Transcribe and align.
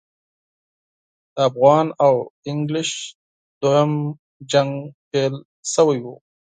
د 1.35 1.35
افغان 1.47 1.87
او 2.05 2.15
انګلیس 2.49 2.91
دوهم 3.61 3.93
جنګ 4.51 4.71
پیل 5.09 5.33
شوی 5.73 5.99
وو. 6.03 6.15